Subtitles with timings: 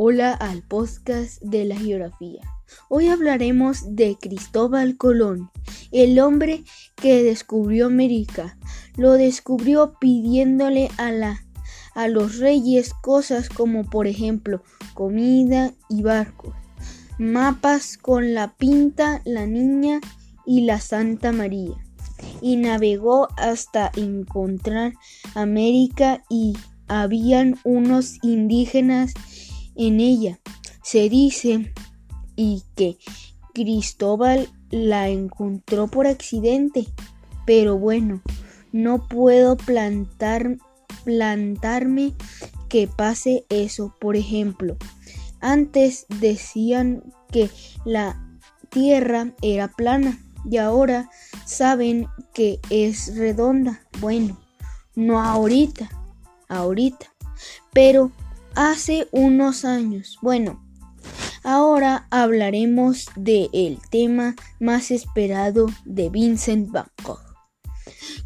[0.00, 2.40] Hola al podcast de la geografía.
[2.88, 5.50] Hoy hablaremos de Cristóbal Colón,
[5.90, 6.62] el hombre
[6.94, 8.56] que descubrió América.
[8.94, 11.42] Lo descubrió pidiéndole a, la,
[11.96, 14.62] a los reyes cosas como por ejemplo
[14.94, 16.54] comida y barcos,
[17.18, 20.00] mapas con la pinta, la niña
[20.46, 21.74] y la Santa María.
[22.40, 24.92] Y navegó hasta encontrar
[25.34, 29.12] América y habían unos indígenas
[29.78, 30.38] en ella.
[30.82, 31.72] Se dice
[32.36, 32.98] y que
[33.54, 36.86] Cristóbal la encontró por accidente.
[37.46, 38.20] Pero bueno,
[38.72, 40.58] no puedo plantar,
[41.04, 42.12] plantarme
[42.68, 43.94] que pase eso.
[43.98, 44.76] Por ejemplo,
[45.40, 47.50] antes decían que
[47.84, 48.22] la
[48.68, 50.18] tierra era plana
[50.48, 51.08] y ahora
[51.46, 53.80] saben que es redonda.
[54.00, 54.38] Bueno,
[54.94, 55.88] no ahorita,
[56.48, 57.06] ahorita.
[57.72, 58.12] Pero
[58.58, 60.18] hace unos años.
[60.20, 60.60] Bueno,
[61.44, 67.20] ahora hablaremos del tema más esperado de Vincent Van Gogh.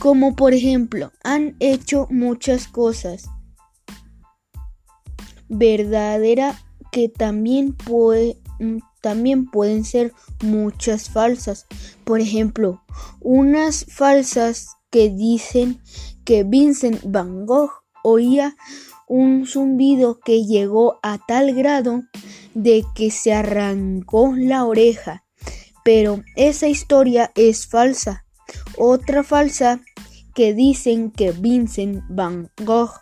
[0.00, 3.26] Como por ejemplo, han hecho muchas cosas
[5.48, 6.60] verdadera
[6.90, 8.36] que también puede
[9.00, 11.66] también pueden ser muchas falsas.
[12.02, 12.82] Por ejemplo,
[13.20, 15.80] unas falsas que dicen
[16.24, 17.70] que Vincent Van Gogh
[18.02, 18.56] oía
[19.06, 22.02] un zumbido que llegó a tal grado
[22.54, 25.24] de que se arrancó la oreja.
[25.84, 28.24] Pero esa historia es falsa.
[28.76, 29.80] Otra falsa
[30.34, 32.92] que dicen que Vincent Van Gogh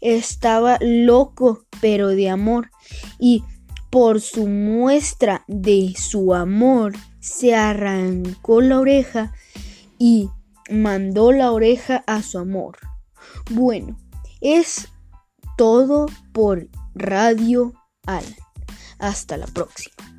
[0.00, 2.70] estaba loco pero de amor
[3.18, 3.44] y
[3.90, 9.32] por su muestra de su amor se arrancó la oreja
[9.98, 10.30] y
[10.70, 12.78] mandó la oreja a su amor.
[13.50, 13.98] Bueno,
[14.40, 14.88] es
[15.60, 17.74] todo por Radio
[18.06, 18.34] Alan.
[18.98, 20.09] Hasta la próxima.